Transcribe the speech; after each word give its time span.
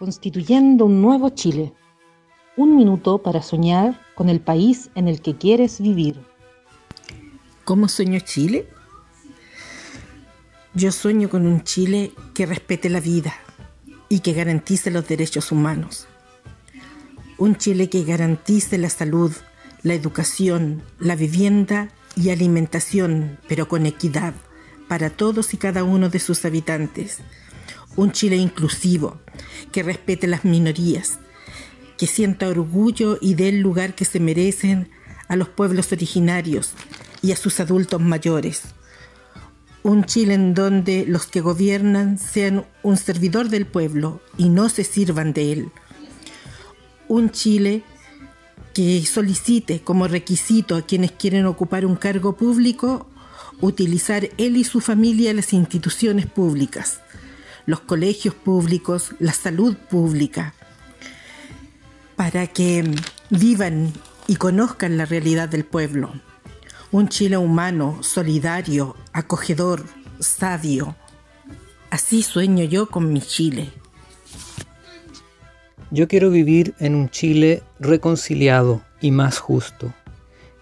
constituyendo 0.00 0.86
un 0.86 1.02
nuevo 1.02 1.28
Chile. 1.28 1.74
Un 2.56 2.74
minuto 2.74 3.18
para 3.18 3.42
soñar 3.42 4.00
con 4.14 4.30
el 4.30 4.40
país 4.40 4.88
en 4.94 5.08
el 5.08 5.20
que 5.20 5.36
quieres 5.36 5.78
vivir. 5.78 6.18
¿Cómo 7.66 7.86
sueño 7.86 8.18
Chile? 8.20 8.66
Yo 10.72 10.90
sueño 10.90 11.28
con 11.28 11.46
un 11.46 11.64
Chile 11.64 12.12
que 12.32 12.46
respete 12.46 12.88
la 12.88 13.00
vida 13.00 13.34
y 14.08 14.20
que 14.20 14.32
garantice 14.32 14.90
los 14.90 15.06
derechos 15.06 15.52
humanos. 15.52 16.08
Un 17.36 17.56
Chile 17.56 17.90
que 17.90 18.02
garantice 18.02 18.78
la 18.78 18.88
salud, 18.88 19.32
la 19.82 19.92
educación, 19.92 20.82
la 20.98 21.14
vivienda 21.14 21.90
y 22.16 22.30
alimentación, 22.30 23.38
pero 23.48 23.68
con 23.68 23.84
equidad 23.84 24.32
para 24.88 25.10
todos 25.10 25.52
y 25.52 25.58
cada 25.58 25.84
uno 25.84 26.08
de 26.08 26.20
sus 26.20 26.42
habitantes 26.46 27.18
un 28.00 28.12
Chile 28.12 28.36
inclusivo, 28.36 29.20
que 29.72 29.82
respete 29.82 30.26
las 30.26 30.46
minorías, 30.46 31.18
que 31.98 32.06
sienta 32.06 32.48
orgullo 32.48 33.18
y 33.20 33.34
dé 33.34 33.50
el 33.50 33.60
lugar 33.60 33.94
que 33.94 34.06
se 34.06 34.20
merecen 34.20 34.88
a 35.28 35.36
los 35.36 35.50
pueblos 35.50 35.92
originarios 35.92 36.72
y 37.20 37.32
a 37.32 37.36
sus 37.36 37.60
adultos 37.60 38.00
mayores. 38.00 38.62
Un 39.82 40.04
Chile 40.04 40.32
en 40.32 40.54
donde 40.54 41.04
los 41.06 41.26
que 41.26 41.42
gobiernan 41.42 42.16
sean 42.18 42.64
un 42.82 42.96
servidor 42.96 43.50
del 43.50 43.66
pueblo 43.66 44.22
y 44.38 44.48
no 44.48 44.70
se 44.70 44.84
sirvan 44.84 45.34
de 45.34 45.52
él. 45.52 45.68
Un 47.06 47.30
Chile 47.30 47.82
que 48.72 49.04
solicite 49.04 49.82
como 49.82 50.08
requisito 50.08 50.74
a 50.74 50.86
quienes 50.86 51.12
quieren 51.12 51.44
ocupar 51.44 51.84
un 51.84 51.96
cargo 51.96 52.34
público 52.34 53.10
utilizar 53.60 54.30
él 54.38 54.56
y 54.56 54.64
su 54.64 54.80
familia 54.80 55.34
las 55.34 55.52
instituciones 55.52 56.24
públicas 56.24 57.00
los 57.66 57.80
colegios 57.80 58.34
públicos, 58.34 59.14
la 59.18 59.32
salud 59.32 59.76
pública, 59.76 60.54
para 62.16 62.46
que 62.46 62.84
vivan 63.30 63.92
y 64.26 64.36
conozcan 64.36 64.96
la 64.96 65.06
realidad 65.06 65.48
del 65.48 65.64
pueblo. 65.64 66.12
Un 66.92 67.08
Chile 67.08 67.36
humano, 67.36 67.98
solidario, 68.02 68.96
acogedor, 69.12 69.84
sabio. 70.18 70.96
Así 71.90 72.22
sueño 72.22 72.64
yo 72.64 72.86
con 72.86 73.12
mi 73.12 73.20
Chile. 73.20 73.70
Yo 75.90 76.06
quiero 76.06 76.30
vivir 76.30 76.74
en 76.78 76.94
un 76.94 77.10
Chile 77.10 77.62
reconciliado 77.80 78.82
y 79.00 79.10
más 79.10 79.38
justo. 79.38 79.92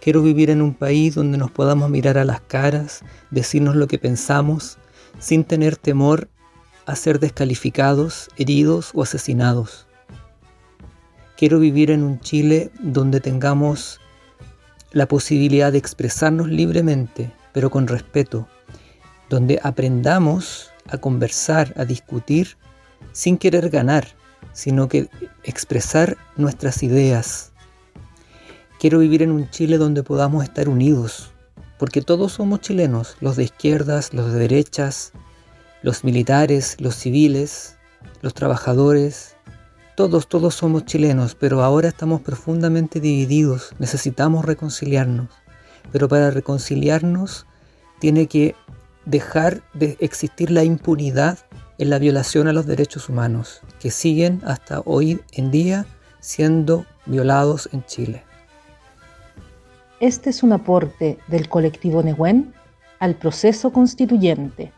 Quiero 0.00 0.22
vivir 0.22 0.48
en 0.48 0.62
un 0.62 0.74
país 0.74 1.14
donde 1.14 1.36
nos 1.36 1.50
podamos 1.50 1.90
mirar 1.90 2.16
a 2.16 2.24
las 2.24 2.40
caras, 2.40 3.02
decirnos 3.30 3.76
lo 3.76 3.88
que 3.88 3.98
pensamos, 3.98 4.78
sin 5.18 5.44
tener 5.44 5.76
temor 5.76 6.28
a 6.88 6.96
ser 6.96 7.20
descalificados, 7.20 8.30
heridos 8.38 8.92
o 8.94 9.02
asesinados. 9.02 9.86
Quiero 11.36 11.58
vivir 11.58 11.90
en 11.90 12.02
un 12.02 12.18
Chile 12.18 12.70
donde 12.80 13.20
tengamos 13.20 14.00
la 14.92 15.06
posibilidad 15.06 15.70
de 15.70 15.76
expresarnos 15.76 16.48
libremente, 16.48 17.30
pero 17.52 17.68
con 17.68 17.88
respeto, 17.88 18.48
donde 19.28 19.60
aprendamos 19.62 20.70
a 20.88 20.96
conversar, 20.96 21.74
a 21.76 21.84
discutir, 21.84 22.56
sin 23.12 23.36
querer 23.36 23.68
ganar, 23.68 24.08
sino 24.54 24.88
que 24.88 25.10
expresar 25.44 26.16
nuestras 26.38 26.82
ideas. 26.82 27.52
Quiero 28.80 29.00
vivir 29.00 29.22
en 29.22 29.30
un 29.30 29.50
Chile 29.50 29.76
donde 29.76 30.02
podamos 30.02 30.42
estar 30.42 30.70
unidos, 30.70 31.32
porque 31.78 32.00
todos 32.00 32.32
somos 32.32 32.62
chilenos, 32.62 33.18
los 33.20 33.36
de 33.36 33.44
izquierdas, 33.44 34.14
los 34.14 34.32
de 34.32 34.38
derechas, 34.38 35.12
los 35.82 36.04
militares, 36.04 36.76
los 36.80 36.94
civiles, 36.94 37.76
los 38.22 38.34
trabajadores, 38.34 39.36
todos, 39.94 40.28
todos 40.28 40.54
somos 40.54 40.84
chilenos, 40.84 41.34
pero 41.34 41.62
ahora 41.62 41.88
estamos 41.88 42.20
profundamente 42.20 43.00
divididos, 43.00 43.74
necesitamos 43.78 44.44
reconciliarnos. 44.44 45.28
Pero 45.90 46.08
para 46.08 46.30
reconciliarnos 46.30 47.46
tiene 47.98 48.26
que 48.26 48.54
dejar 49.06 49.62
de 49.74 49.96
existir 50.00 50.50
la 50.50 50.62
impunidad 50.64 51.38
en 51.78 51.90
la 51.90 51.98
violación 51.98 52.48
a 52.48 52.52
los 52.52 52.66
derechos 52.66 53.08
humanos, 53.08 53.60
que 53.80 53.90
siguen 53.90 54.40
hasta 54.44 54.82
hoy 54.84 55.20
en 55.32 55.50
día 55.50 55.86
siendo 56.20 56.84
violados 57.06 57.68
en 57.72 57.84
Chile. 57.86 58.22
Este 60.00 60.30
es 60.30 60.42
un 60.42 60.52
aporte 60.52 61.18
del 61.26 61.48
colectivo 61.48 62.02
Nehuen 62.02 62.52
al 63.00 63.16
proceso 63.16 63.72
constituyente 63.72 64.72